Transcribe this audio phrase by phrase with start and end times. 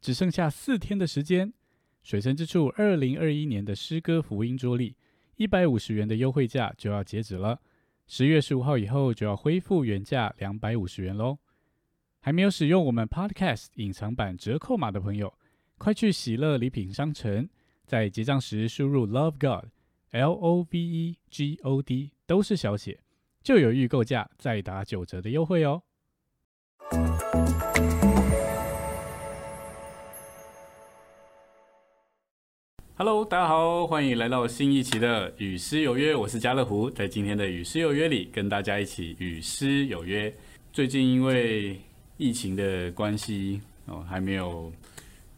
[0.00, 1.52] 只剩下四天的时间。
[2.02, 4.96] 水深之处二零二一年的诗歌福音桌历，
[5.36, 7.60] 一百五十元的优惠价就要截止了。
[8.06, 11.38] 十月十五号以后就要恢复原价两百五十元喽。
[12.20, 15.32] 还没有使用我们 Podcast 隐藏版折扣码的朋友，
[15.78, 17.48] 快去喜乐礼品商城，
[17.86, 22.98] 在结账时输入 Love God，L O V E G O D，都是小写，
[23.42, 25.82] 就有预购价再打九折的优惠哦。
[33.02, 40.30] Hello，大家好，欢迎来到新一期的《与诗有约》，我是家乐福，在今天的《与诗有约》里，跟大家一起与诗有约。
[40.70, 41.80] 最近因为
[42.18, 44.70] 疫情的关系哦，还没有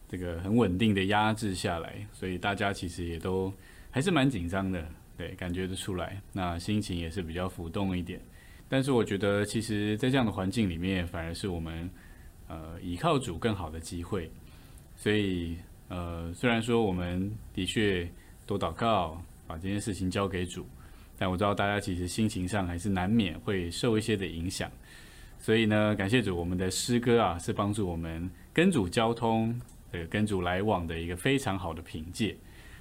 [0.08, 3.52] 这个很稳定的压制下来，所以大家其实也都
[3.92, 4.84] 还是蛮紧张的，
[5.16, 6.20] 对，感觉得出来。
[6.32, 8.20] 那心情也是比较浮动一点。
[8.68, 11.88] 但是我觉得，其实，在这样的环境里面，反而是我们
[12.48, 14.28] 呃依靠主更好的机会。
[14.96, 15.56] 所以。
[15.92, 18.08] 呃，虽然说我们的确
[18.46, 20.66] 多祷告，把这件事情交给主，
[21.18, 24.70] 但我知道大家其实心情上还是难免会受一些的影响。
[25.38, 29.54] 所以呢，感谢主，我们的诗歌啊，是帮助我们跟主交通、
[29.90, 32.34] 呃跟主来往的一个非常好的凭借。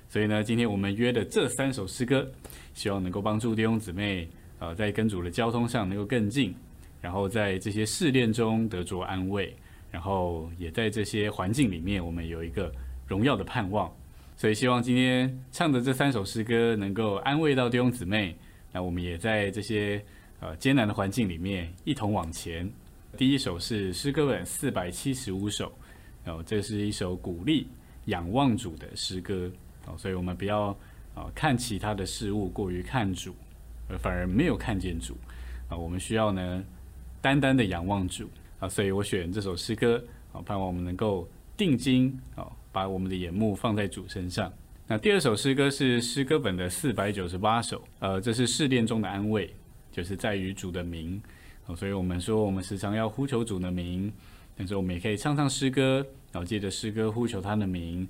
[0.08, 2.25] 所以呢，今天我们约的这三首诗歌，
[2.73, 6.56] 希望能够帮助弟兄姊妹，呃，在跟主的交通上能够更近，
[7.02, 9.53] 然后在这些试炼中得着安慰，
[9.92, 12.73] 然后也在这些环境里面，我们有一个。
[13.12, 13.94] 荣耀的盼望，
[14.38, 18.38] 所以希望今天唱的这三首诗歌能够安慰到弟兄姊妹。
[18.72, 20.02] 那我们也在这些
[20.40, 22.72] 呃艰难的环境里面一同往前。
[23.18, 25.70] 第一首是诗歌本四百七十五首，
[26.23, 27.68] 哦，这是一首鼓励
[28.06, 29.52] 仰望主的诗歌
[29.86, 30.68] 哦，所以我们不要
[31.14, 33.36] 啊看其他的事物过于看主，
[33.90, 35.18] 而反而没有看见主
[35.68, 35.75] 啊。
[35.75, 36.64] 我们需要呢
[37.20, 38.30] 单单的仰望主
[38.62, 42.48] 啊，所以我选这首诗歌啊，盼望我们能够定睛啊。
[42.72, 44.52] 把我们的眼目放在主身上。
[44.88, 49.50] 那第二首诗歌是诗歌本的四百九十八首，呃，这是试炼中的安慰，
[49.90, 51.22] 就是在于主的名。
[51.78, 54.12] 所以我们说，我们时常要呼求主的名，
[54.58, 58.06] 但是我们也可以唱唱诗歌，然后借着诗歌呼求他的名，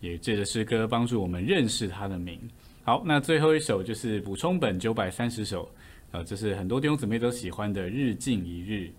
[0.00, 2.40] 也借着诗歌帮助我们认识他的名。
[2.82, 5.70] 好，那最后一首就是补充本九百三十首，
[6.10, 8.90] 呃，这是很多弟兄姊妹都喜欢的日进一日。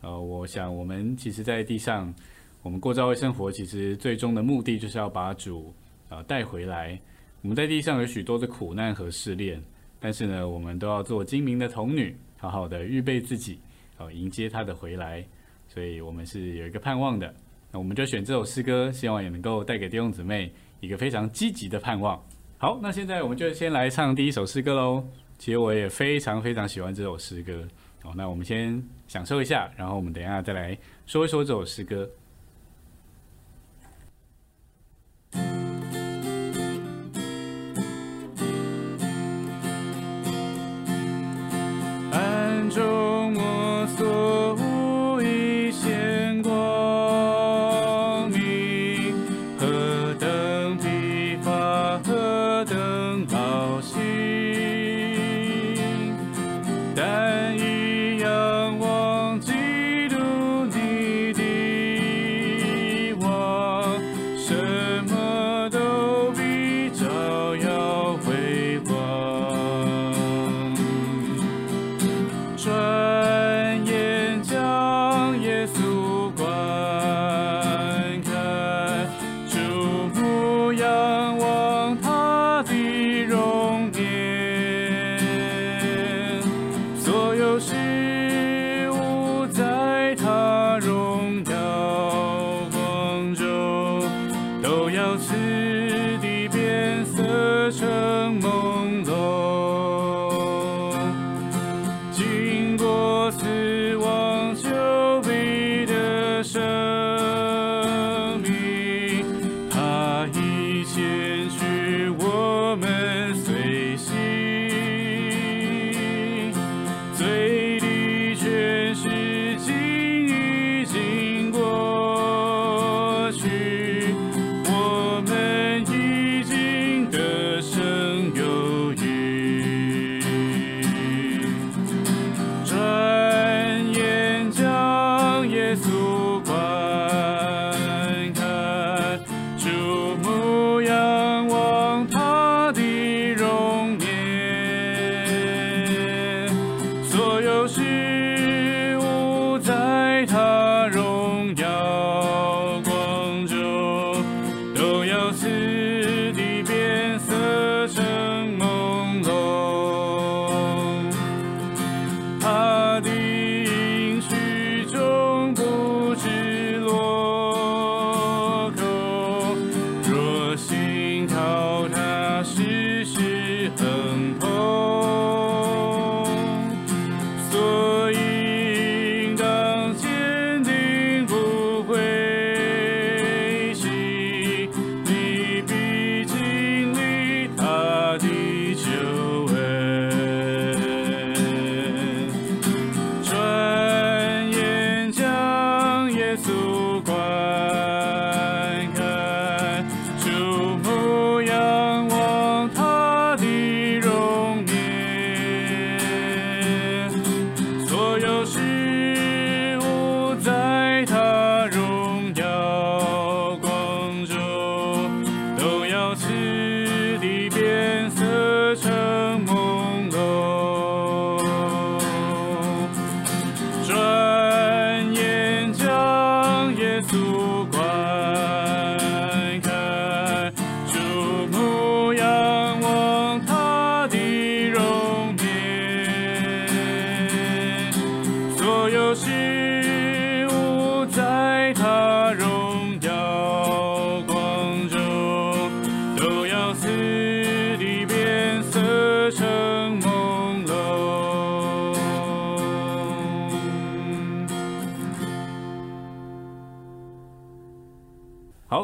[0.00, 2.14] 呃，我想我们其实在地上。
[2.62, 5.72] 我们过教会生活，其实最终的目的就是要把主
[6.08, 6.98] 啊带回来。
[7.40, 9.62] 我们在地上有许多的苦难和试炼，
[10.00, 13.60] 但是呢，我们都要做精明的童女，好好的预备自己，
[13.96, 15.24] 好迎接他的回来。
[15.68, 17.32] 所以，我们是有一个盼望的。
[17.70, 22.20] 那我们就选这首诗歌，希望也能够带给弟兄姊妹一个非常积极的盼望。
[22.56, 25.06] 好，那现在我们就先来唱第一首诗歌喽。
[25.38, 27.68] 其实我也非常非常喜欢这首诗歌。
[28.02, 30.76] 好，那我们先享受一下，然后我们等下再来
[31.06, 32.08] 说一说这首诗歌。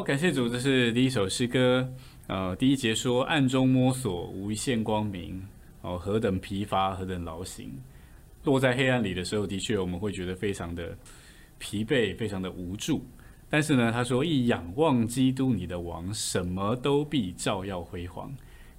[0.05, 1.91] 感谢主，这是第一首诗歌。
[2.27, 5.43] 呃，第一节说暗中摸索，无一线光明。
[5.81, 7.73] 哦，何等疲乏，何等劳形。
[8.43, 10.95] 落在黑暗里的时候，的确我们会觉得非常的
[11.57, 13.03] 疲惫，非常的无助。
[13.49, 18.31] 但是呢，他说一仰望基督，你的王，什么都必照耀辉煌。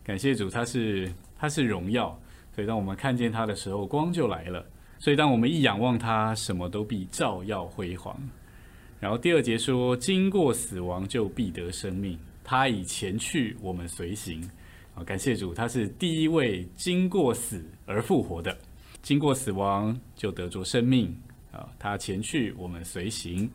[0.04, 2.16] 感谢主，他是他是荣耀，
[2.54, 4.64] 所以当我们看见他的时候，光就来了。
[5.00, 8.16] 所以当我们一仰望他，什么都必照耀辉煌。
[8.98, 12.18] 然后第二节说，经过死亡就必得生命。
[12.42, 14.42] 他已前去，我们随行。
[14.94, 18.56] 啊，感谢主，他是第一位经过死而复活的，
[19.02, 21.14] 经过死亡就得着生命。
[21.52, 23.50] 啊，他前去，我们随行。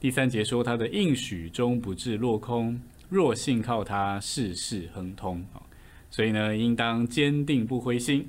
[0.00, 5.40] 第三节说，他的应许终不至落空，若信靠他，事事亨通。
[5.52, 5.62] 啊，
[6.10, 8.28] 所以呢，应当坚定不灰心。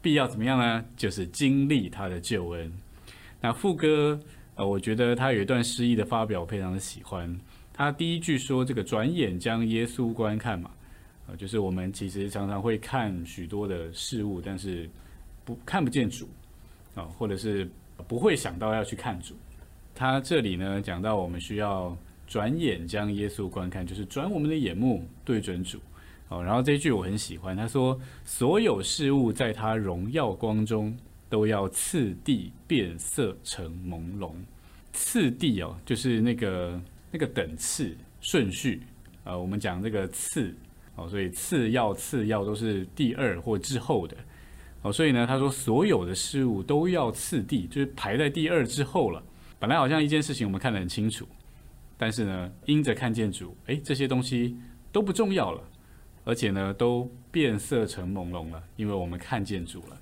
[0.00, 0.84] 必要怎么样呢？
[0.96, 2.72] 就是经历他的救恩。
[3.40, 4.20] 那副歌。
[4.56, 7.38] 呃，我觉得他有一段诗意的发表，非常的喜欢。
[7.74, 10.70] 他第一句说：“这个转眼将耶稣观看嘛，
[11.28, 14.88] 呃，就是我们其实常常会看许多的事物，但是
[15.44, 16.26] 不看不见主
[16.94, 17.70] 啊，或者是
[18.08, 19.34] 不会想到要去看主。
[19.94, 21.94] 他这里呢讲到，我们需要
[22.26, 25.78] 转眼将耶稣观看，就是转我们的眼目对准主。
[26.28, 30.96] 哦，然后这句我很喜欢，他说：所有事物在他荣耀光中。”
[31.28, 34.32] 都要次第变色成朦胧，
[34.92, 36.80] 次第哦，就是那个
[37.10, 38.82] 那个等次顺序
[39.24, 39.36] 啊。
[39.36, 40.54] 我们讲这个次
[40.94, 44.16] 哦，所以次要次要都是第二或之后的
[44.82, 44.92] 哦。
[44.92, 49.22] 所以呢，他说所有的事物都要次第，就是排在第二之后了。
[49.58, 51.26] 本来好像一件事情我们看得很清楚，
[51.96, 54.56] 但是呢，因着看见主，哎，这些东西
[54.92, 55.62] 都不重要了，
[56.24, 60.00] 而且呢，都变色成朦胧了，因为我们看见主了。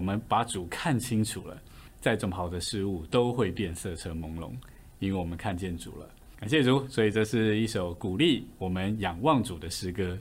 [0.00, 1.60] 我们把主看清楚了，
[2.00, 4.50] 再怎么好的事物都会变色成朦胧，
[4.98, 6.08] 因为我们看见主了。
[6.38, 10.18] 感谢主，所以这是一首鼓励我们仰望主的诗歌。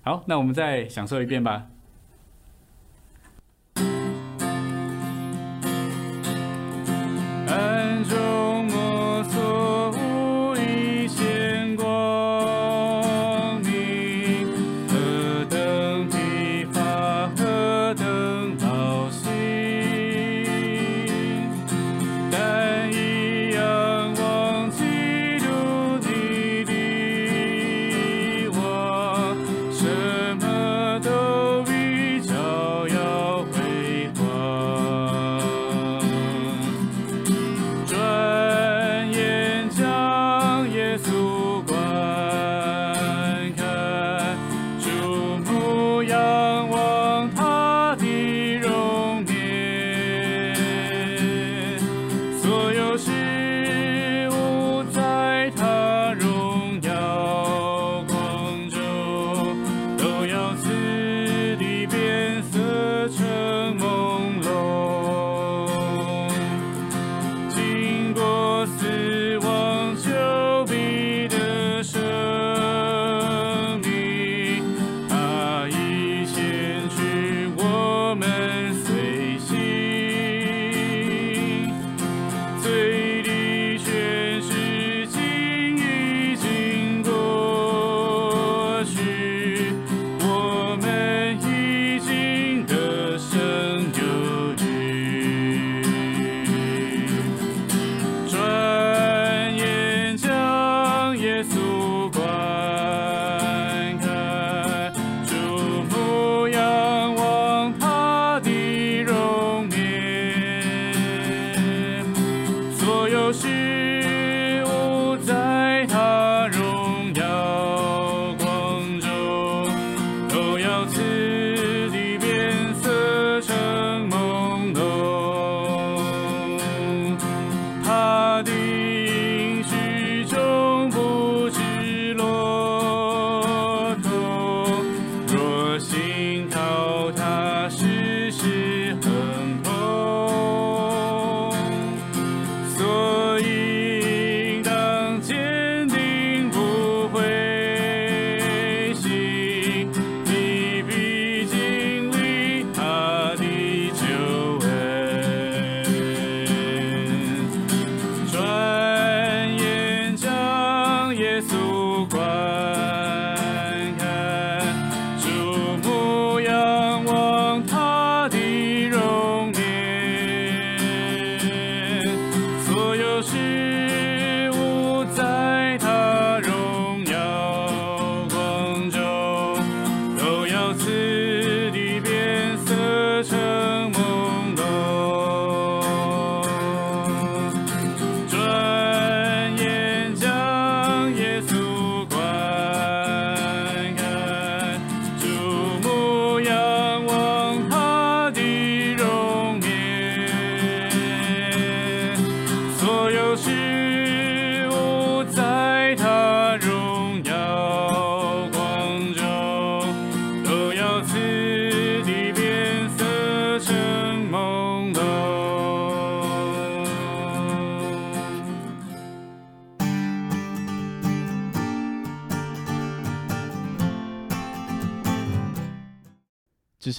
[0.00, 1.64] 好，那我们再享受一遍吧。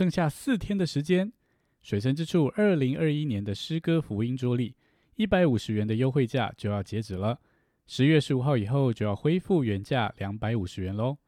[0.01, 1.31] 剩下四天的时间。
[1.83, 4.75] 水深之处二零二一年的诗歌福音桌历，
[5.15, 7.39] 一百五十元的优惠价就要截止了。
[7.85, 11.19] 十月十五号以后就要恢复原价两百五十元喽。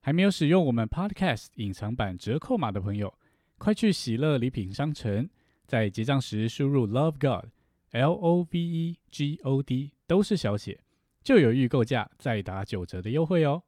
[0.00, 3.16] 还没有使用我们 Podcast 隐藏版折扣码的朋友，
[3.56, 5.30] 快去喜乐礼品商城，
[5.68, 7.50] 在结账时输入 Love God
[7.92, 10.80] L O V E G O D 都是小写，
[11.22, 13.62] 就有预购价再打九折的优惠哦。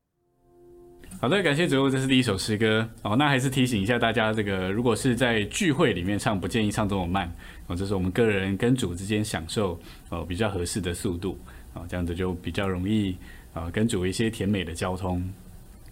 [1.20, 3.16] 好的，感谢主，这是第一首诗歌哦。
[3.16, 7.32] 那还是提醒一下大家，这个如果是在聚会里面唱，不建议唱这么慢
[7.66, 7.74] 哦。
[7.74, 9.80] 这是我们个人跟主之间享受
[10.10, 11.38] 哦比较合适的速度
[11.72, 13.16] 啊，这样子就比较容易
[13.54, 15.26] 啊跟主一些甜美的交通。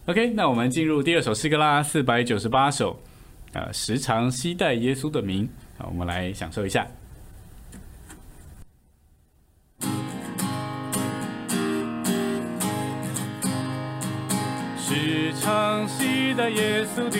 [0.04, 3.00] OK，那我们进入第二首诗歌啦，四百九十八首
[3.54, 5.48] 啊，时常期待耶稣的名
[5.78, 6.86] 啊，我们来享受一下。
[15.42, 17.18] 唱戏的耶稣的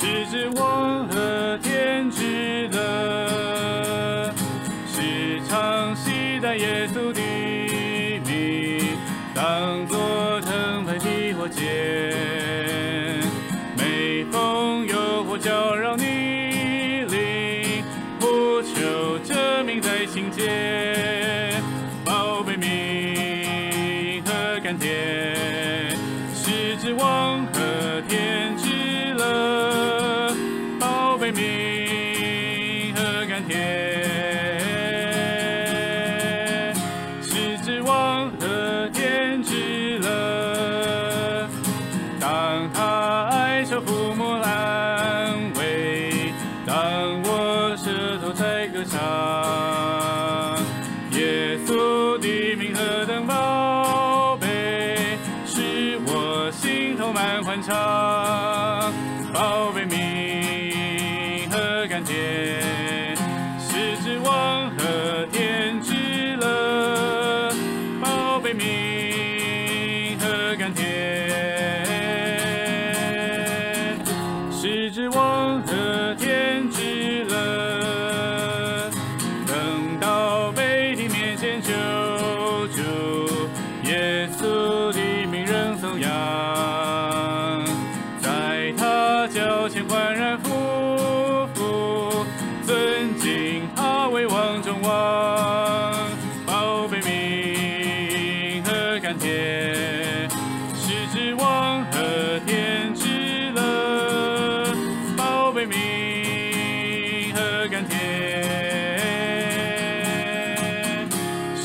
[0.00, 4.32] 是指望和天之乐，
[4.86, 7.09] 时常期待耶稣。
[57.12, 58.92] 满欢畅。
[59.32, 59.84] 宝贝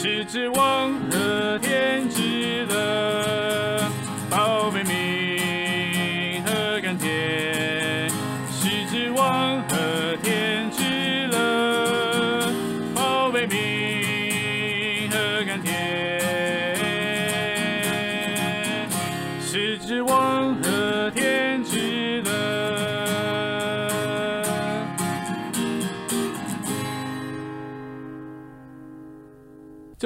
[0.05, 3.81] 是指望和天之乐。
[4.29, 4.83] 宝贝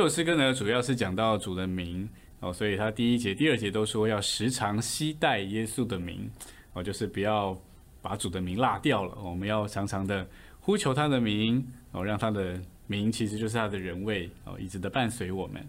[0.10, 6.30] 诗歌呢，主要是讲到主的名哦，所以他第一节、第二节都说要时常期待耶稣的名
[6.74, 7.56] 哦，就是不要
[8.02, 9.16] 把主的名落掉了。
[9.24, 10.28] 我们要常常的
[10.60, 15.64] 呼求他的名哦，让他的名其实就是他的人位哦，一直的伴随我们。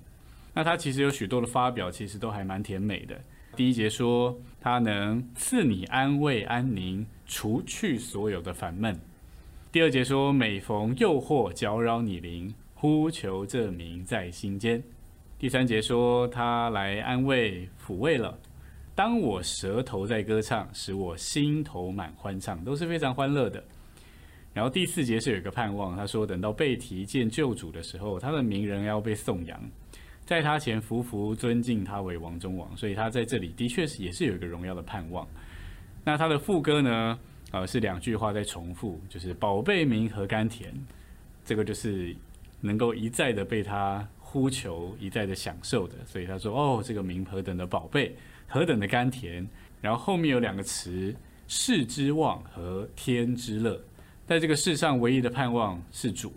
[0.55, 3.21] 那他其实有许多的发表，其实都还蛮甜美的。
[3.57, 8.99] 第一节说他能赐你安慰安宁，除去所有的烦闷。
[9.73, 14.83] 第二节说每逢诱惑搅扰你灵，呼求这名在心间。
[15.39, 18.39] 第三节说他来安慰抚慰了。
[18.95, 23.63] 当我舌头在歌唱，使我心头满欢畅，都是非常欢乐的。
[24.55, 29.63] 然后第四节是有一个盼望，他说等到被提见救主的时候，他的名人要被颂扬，
[30.25, 35.29] 在他前服服尊敬他为王中王，所以他在这里的确是也是有一个荣耀的盼望。
[36.03, 37.19] 那他的副歌呢，
[37.51, 40.73] 呃，是两句话在重复，就是宝贝名和甘甜，
[41.45, 42.17] 这个就是
[42.61, 45.95] 能够一再的被他呼求，一再的享受的。
[46.07, 48.15] 所以他说，哦，这个名何等的宝贝，
[48.47, 49.47] 何等的甘甜。
[49.81, 51.15] 然后后面有两个词，
[51.49, 53.83] 世之望和天之乐。
[54.27, 56.33] 在这个世上唯一的盼望是主，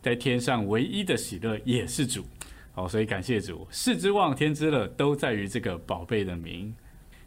[0.00, 2.24] 在天上唯一的喜乐也是主。
[2.72, 6.74] 好，所以感谢主，世之望、天之乐都在于这个宝贝的名。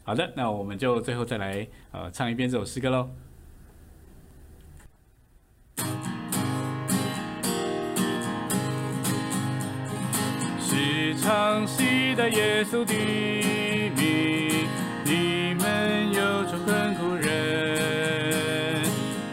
[0.04, 3.10] 好的，那我们就最后再来呃唱一遍这首诗歌喽。
[11.30, 12.92] 唱戏的耶稣的
[13.96, 14.68] 名，
[15.06, 18.82] 你们有种困苦人，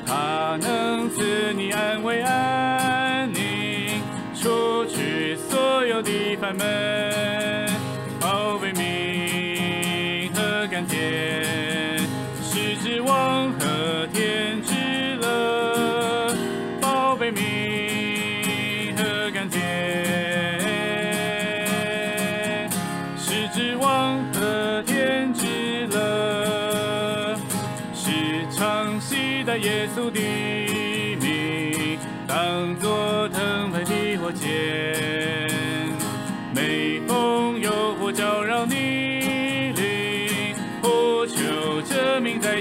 [0.05, 4.03] 他能赐你安慰安宁，
[4.35, 6.67] 除去所有的烦闷，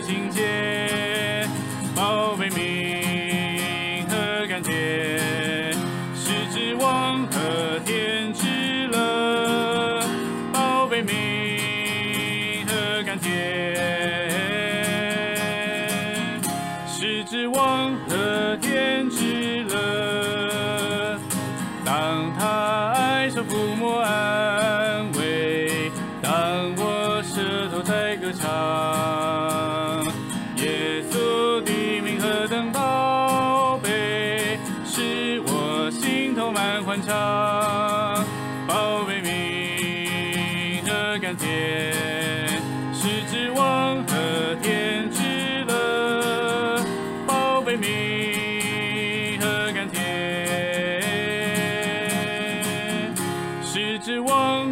[0.06, 0.45] 听见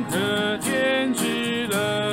[0.10, 2.13] 的天之乐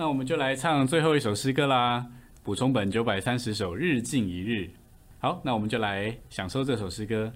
[0.00, 2.06] 那我们就来唱最后一首诗歌啦，
[2.44, 4.70] 补充本九百三十首，日进一日。
[5.18, 7.32] 好，那我们就来享受这首诗歌。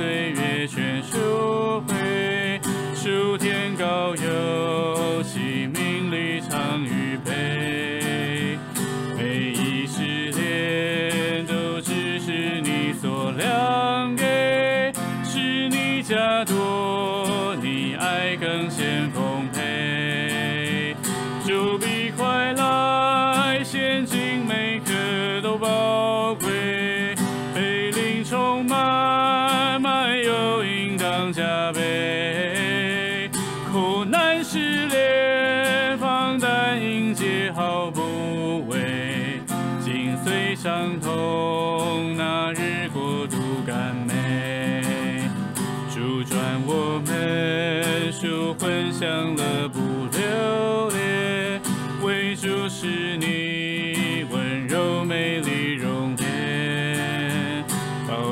[0.00, 0.43] everything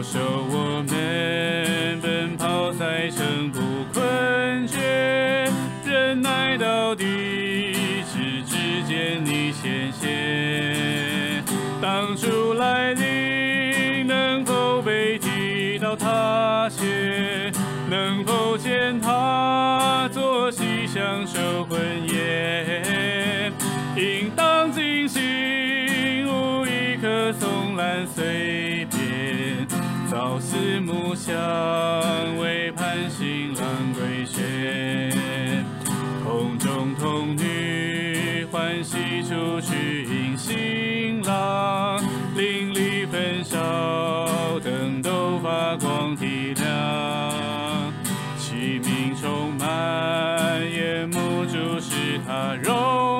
[0.03, 0.52] show.
[30.83, 31.35] 朝思暮想，
[32.39, 33.65] 为盼新郎
[33.95, 35.13] 归轩。
[36.25, 42.01] 空中童女欢喜出去迎新郎，
[42.37, 47.93] 邻里焚烧，灯都发光体亮。
[48.39, 53.12] 器皿充满，眼目注视他容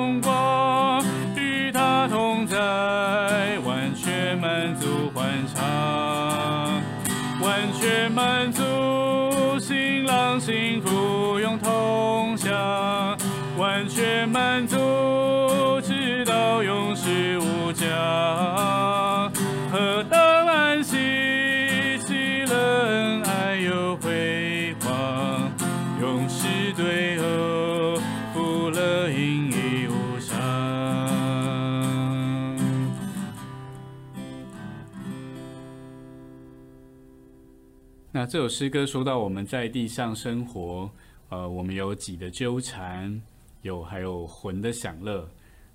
[38.25, 40.89] 这首诗歌说到我们在地上生活，
[41.29, 43.21] 呃，我们有己的纠缠，
[43.63, 45.27] 有还有魂的享乐，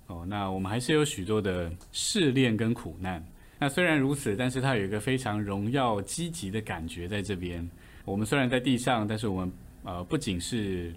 [0.07, 3.23] 哦，那我们还是有许多的试炼跟苦难。
[3.59, 7.67] 那虽然如此，但是它有一个非常荣耀、积极的感觉在这边。
[8.05, 9.51] 我们虽然在地上，但是我们
[9.83, 10.93] 呃不仅是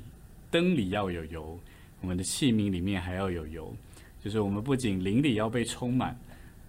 [0.51, 1.59] 灯里要有油，
[2.01, 3.75] 我们的器皿里面还要有油，
[4.25, 6.17] 就是我们不仅灵里要被充满，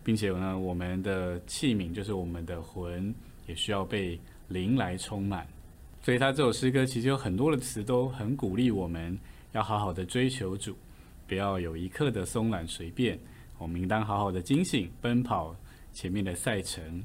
[0.04, 3.14] 并且呢，我们的器皿就是我们的魂
[3.46, 5.48] 也需要被灵来充满。
[6.02, 9.18] 所以他这首诗歌其实有很多的词都很鼓励我们
[9.54, 10.76] 要好好的追求主，
[11.28, 13.18] 不要有一刻的松懒随便。
[13.58, 15.56] 我们应当好好的警醒，奔跑
[15.94, 17.04] 前面的赛程。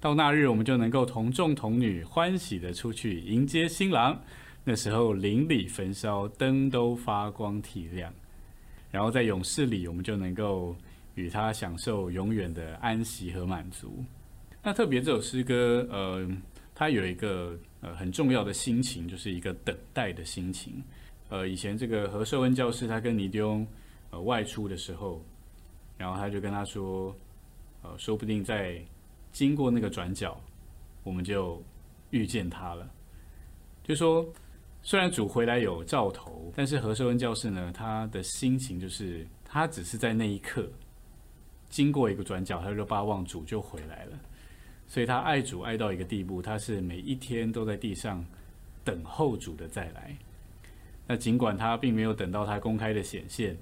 [0.00, 4.20] 到那日，我们就能够同众童女欢喜的出去迎接新郎。
[4.64, 8.12] 那时候邻里焚烧，灯都发光体亮。
[8.90, 10.74] 然后在勇士里，我们就能够
[11.14, 14.04] 与他享受永远的安息和满足。
[14.62, 16.28] 那特别这首诗歌，呃，
[16.82, 20.82] 他有一个呃很重要的心情，就是一个等待的心情。
[21.28, 23.64] 呃，以前这个何寿恩教师他跟尼迪翁
[24.10, 25.24] 呃外出的时候，
[25.96, 27.14] 然后他就跟他说，
[27.82, 28.84] 呃，说不定在
[29.30, 30.36] 经过那个转角，
[31.04, 31.62] 我们就
[32.10, 32.90] 遇见他了。
[33.84, 34.26] 就说
[34.82, 40.68] 虽然主回来有兆头，但是何寿恩教师呢，他的心情就是他只是在那一刻
[41.68, 44.18] 经过一个转角，他就巴望主就回来了。
[44.92, 48.22] 所以他爱主爱到一个地步，他是每一天都在地上
[48.84, 50.14] 等候主的再来。
[51.06, 53.56] 那尽管他并没有等到他公开的显现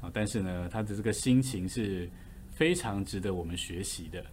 [0.00, 2.08] 啊，但是呢，他的这个心情是
[2.48, 4.24] 非常值得我们学习的。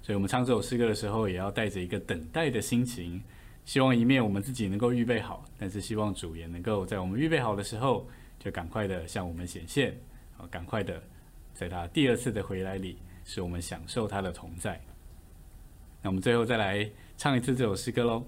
[0.00, 3.22] 所以我们唱这首诗歌的时候，也要带着一个等待的心情，
[3.66, 9.94] 希望一面我们自己能够预备好，但是希望主也能够在我们预备好的时候，就赶快的向我们显现，
[10.38, 11.02] 啊，赶快的
[11.52, 14.80] 在他第二次的回来里，使我们享受他的同在。
[16.00, 18.24] 那我们最后再来唱一次这首诗歌喽。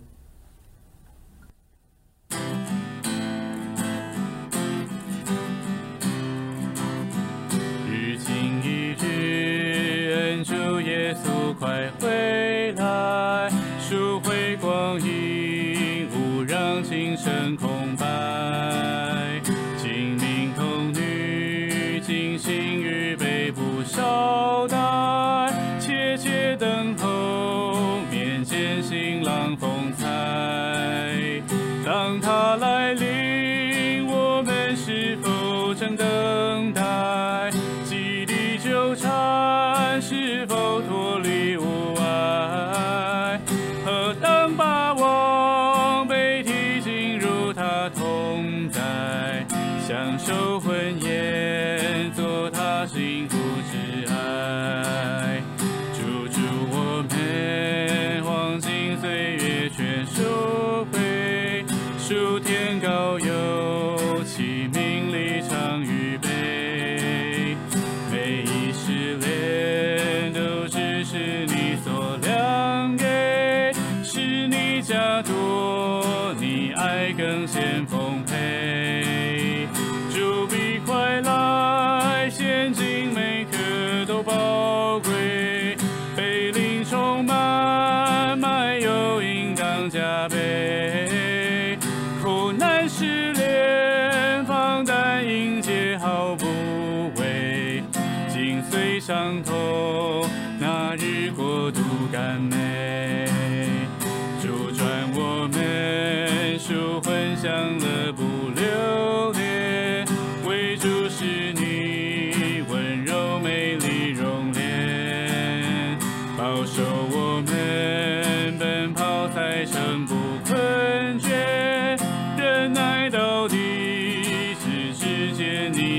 [7.89, 17.97] 日今一日，恩主耶稣快回来，赎回光阴，勿让今生空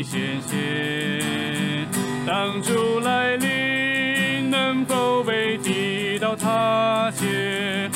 [0.02, 1.88] 你显现。
[2.26, 7.91] 当主来临，能否被提到他前？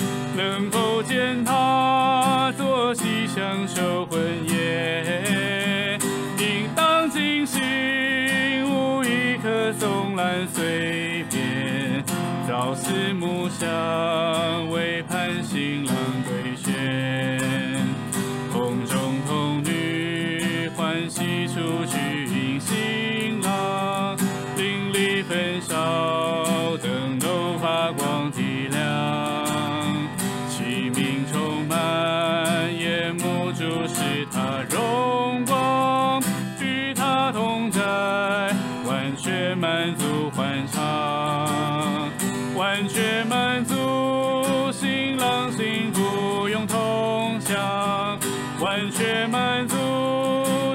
[48.61, 49.75] 完全满足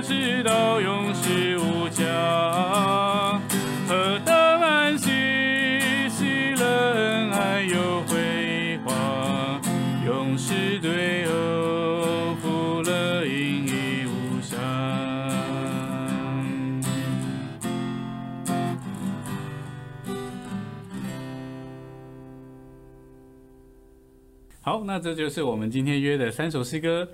[0.03, 2.07] 直到永世无疆，
[3.89, 9.61] 何等安息，喜乐恩爱又辉煌，
[10.07, 14.59] 永世对偶，福乐盈溢无伤。
[24.63, 27.09] 好，那这就是我们今天约的三首诗歌。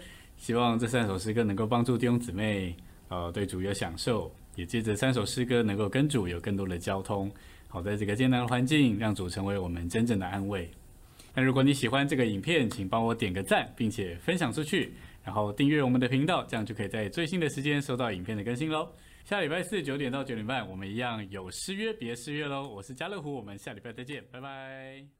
[0.46, 2.72] 希望这三首诗歌能够帮助弟兄姊妹，
[3.08, 7.28] 呃，对主有享受，也借着三首诗歌能够跟主有更多的交通。
[7.66, 10.70] 好，在这个艰难的环境，让主成为我们真正的安慰。
[11.34, 14.92] 那如果你喜欢这个影片，请帮我点个赞，并且分享出去，
[15.24, 18.88] 然后订阅我们的频道，这样就可以在最新的时间收到影片的更新喽。
[19.24, 22.68] 下礼拜四九点到九点半，我们一样有诗约别失约喽。
[22.68, 25.15] 我是家乐福，我们下礼拜再见，拜拜。